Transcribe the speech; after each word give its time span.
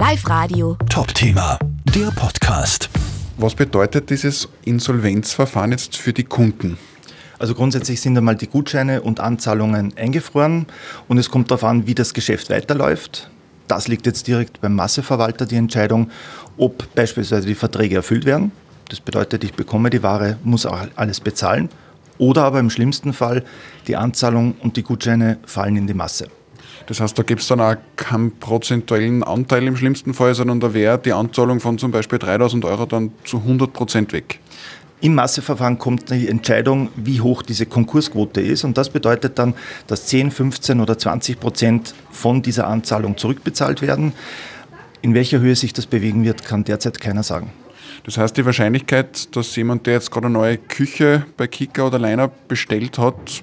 Live 0.00 0.26
Radio. 0.30 0.78
Top-Thema, 0.88 1.58
der 1.94 2.10
Podcast. 2.12 2.88
Was 3.36 3.54
bedeutet 3.54 4.08
dieses 4.08 4.48
Insolvenzverfahren 4.64 5.72
jetzt 5.72 5.98
für 5.98 6.14
die 6.14 6.24
Kunden? 6.24 6.78
Also 7.38 7.54
grundsätzlich 7.54 8.00
sind 8.00 8.16
einmal 8.16 8.36
die 8.36 8.46
Gutscheine 8.46 9.02
und 9.02 9.20
Anzahlungen 9.20 9.92
eingefroren 9.98 10.64
und 11.06 11.18
es 11.18 11.30
kommt 11.30 11.50
darauf 11.50 11.64
an, 11.64 11.86
wie 11.86 11.94
das 11.94 12.14
Geschäft 12.14 12.48
weiterläuft. 12.48 13.30
Das 13.68 13.88
liegt 13.88 14.06
jetzt 14.06 14.26
direkt 14.26 14.62
beim 14.62 14.74
Masseverwalter 14.74 15.44
die 15.44 15.56
Entscheidung, 15.56 16.10
ob 16.56 16.94
beispielsweise 16.94 17.46
die 17.46 17.54
Verträge 17.54 17.96
erfüllt 17.96 18.24
werden. 18.24 18.52
Das 18.88 19.00
bedeutet, 19.00 19.44
ich 19.44 19.52
bekomme 19.52 19.90
die 19.90 20.02
Ware, 20.02 20.38
muss 20.44 20.64
auch 20.64 20.80
alles 20.96 21.20
bezahlen. 21.20 21.68
Oder 22.16 22.44
aber 22.44 22.58
im 22.58 22.70
schlimmsten 22.70 23.12
Fall, 23.12 23.44
die 23.86 23.96
Anzahlung 23.96 24.54
und 24.62 24.78
die 24.78 24.82
Gutscheine 24.82 25.36
fallen 25.44 25.76
in 25.76 25.86
die 25.86 25.92
Masse. 25.92 26.28
Das 26.86 27.00
heißt, 27.00 27.18
da 27.18 27.22
gibt 27.22 27.42
es 27.42 27.48
dann 27.48 27.60
auch 27.60 27.76
keinen 27.96 28.38
prozentuellen 28.38 29.22
Anteil 29.22 29.66
im 29.66 29.76
schlimmsten 29.76 30.14
Fall, 30.14 30.34
sondern 30.34 30.60
da 30.60 30.74
wäre 30.74 30.98
die 30.98 31.12
Anzahlung 31.12 31.60
von 31.60 31.78
zum 31.78 31.90
Beispiel 31.90 32.18
3000 32.18 32.64
Euro 32.64 32.86
dann 32.86 33.12
zu 33.24 33.38
100 33.38 33.72
Prozent 33.72 34.12
weg. 34.12 34.40
Im 35.02 35.14
Masseverfahren 35.14 35.78
kommt 35.78 36.10
die 36.10 36.28
Entscheidung, 36.28 36.90
wie 36.94 37.22
hoch 37.22 37.42
diese 37.42 37.64
Konkursquote 37.64 38.42
ist. 38.42 38.64
Und 38.64 38.76
das 38.76 38.90
bedeutet 38.90 39.38
dann, 39.38 39.54
dass 39.86 40.06
10, 40.06 40.30
15 40.30 40.80
oder 40.80 40.98
20 40.98 41.40
Prozent 41.40 41.94
von 42.10 42.42
dieser 42.42 42.66
Anzahlung 42.66 43.16
zurückbezahlt 43.16 43.80
werden. 43.80 44.12
In 45.00 45.14
welcher 45.14 45.40
Höhe 45.40 45.56
sich 45.56 45.72
das 45.72 45.86
bewegen 45.86 46.24
wird, 46.24 46.44
kann 46.44 46.64
derzeit 46.64 47.00
keiner 47.00 47.22
sagen. 47.22 47.50
Das 48.04 48.18
heißt, 48.18 48.36
die 48.36 48.44
Wahrscheinlichkeit, 48.44 49.34
dass 49.34 49.56
jemand, 49.56 49.86
der 49.86 49.94
jetzt 49.94 50.10
gerade 50.10 50.26
eine 50.26 50.34
neue 50.34 50.58
Küche 50.58 51.24
bei 51.38 51.46
Kika 51.46 51.86
oder 51.86 51.98
Leiner 51.98 52.30
bestellt 52.48 52.98
hat, 52.98 53.42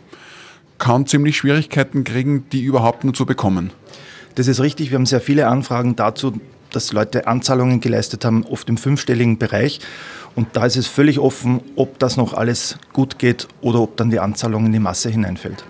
kann 0.77 1.05
ziemlich 1.05 1.37
Schwierigkeiten 1.37 2.03
kriegen, 2.03 2.45
die 2.51 2.63
überhaupt 2.63 3.03
nur 3.03 3.13
zu 3.13 3.25
bekommen. 3.25 3.71
Das 4.35 4.47
ist 4.47 4.59
richtig. 4.59 4.91
Wir 4.91 4.97
haben 4.97 5.05
sehr 5.05 5.21
viele 5.21 5.47
Anfragen 5.47 5.95
dazu, 5.95 6.33
dass 6.71 6.91
Leute 6.93 7.27
Anzahlungen 7.27 7.79
geleistet 7.79 8.25
haben, 8.25 8.45
oft 8.45 8.69
im 8.69 8.77
fünfstelligen 8.77 9.37
Bereich. 9.37 9.79
Und 10.35 10.49
da 10.53 10.65
ist 10.65 10.75
es 10.75 10.85
völlig 10.85 11.19
offen, 11.19 11.61
ob 11.75 11.97
das 11.99 12.17
noch 12.17 12.33
alles 12.33 12.77
gut 12.93 13.17
geht 13.17 13.47
oder 13.61 13.79
ob 13.79 13.97
dann 13.97 14.11
die 14.11 14.19
Anzahlung 14.19 14.65
in 14.67 14.73
die 14.73 14.79
Masse 14.79 15.09
hineinfällt. 15.09 15.65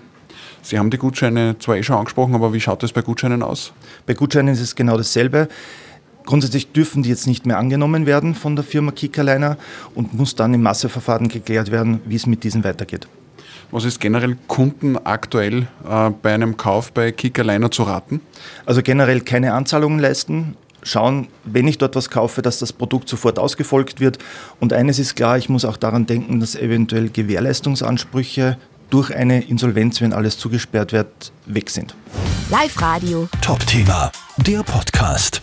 Sie 0.60 0.78
haben 0.78 0.90
die 0.90 0.98
Gutscheine 0.98 1.56
zwar 1.58 1.76
eh 1.76 1.82
schon 1.82 1.96
angesprochen, 1.96 2.34
aber 2.34 2.52
wie 2.52 2.60
schaut 2.60 2.82
es 2.82 2.92
bei 2.92 3.00
Gutscheinen 3.00 3.42
aus? 3.42 3.72
Bei 4.04 4.12
Gutscheinen 4.12 4.52
ist 4.52 4.60
es 4.60 4.74
genau 4.74 4.98
dasselbe. 4.98 5.48
Grundsätzlich 6.26 6.72
dürfen 6.72 7.02
die 7.02 7.08
jetzt 7.08 7.26
nicht 7.26 7.46
mehr 7.46 7.56
angenommen 7.56 8.04
werden 8.04 8.34
von 8.34 8.54
der 8.54 8.64
Firma 8.64 8.90
Kickerliner 8.90 9.56
und 9.94 10.12
muss 10.12 10.34
dann 10.34 10.52
im 10.52 10.60
Masseverfahren 10.60 11.28
geklärt 11.28 11.70
werden, 11.70 12.00
wie 12.04 12.16
es 12.16 12.26
mit 12.26 12.44
diesen 12.44 12.64
weitergeht. 12.64 13.08
Was 13.70 13.84
ist 13.84 14.00
generell 14.00 14.36
Kunden 14.46 14.96
aktuell 14.96 15.66
äh, 15.88 16.10
bei 16.22 16.32
einem 16.32 16.56
Kauf 16.56 16.92
bei 16.92 17.12
Kickerliner 17.12 17.70
zu 17.70 17.82
raten? 17.82 18.20
Also 18.64 18.82
generell 18.82 19.20
keine 19.20 19.52
Anzahlungen 19.52 19.98
leisten, 19.98 20.56
schauen, 20.82 21.28
wenn 21.44 21.68
ich 21.68 21.76
dort 21.76 21.94
was 21.94 22.08
kaufe, 22.08 22.40
dass 22.40 22.58
das 22.58 22.72
Produkt 22.72 23.08
sofort 23.08 23.38
ausgefolgt 23.38 24.00
wird. 24.00 24.18
Und 24.58 24.72
eines 24.72 24.98
ist 24.98 25.16
klar, 25.16 25.36
ich 25.36 25.50
muss 25.50 25.66
auch 25.66 25.76
daran 25.76 26.06
denken, 26.06 26.40
dass 26.40 26.54
eventuell 26.54 27.10
Gewährleistungsansprüche 27.10 28.56
durch 28.88 29.14
eine 29.14 29.42
Insolvenz, 29.42 30.00
wenn 30.00 30.14
alles 30.14 30.38
zugesperrt 30.38 30.92
wird, 30.92 31.32
weg 31.44 31.68
sind. 31.68 31.94
Live 32.50 32.80
Radio. 32.80 33.28
Top-Thema, 33.42 34.10
der 34.38 34.62
Podcast. 34.62 35.42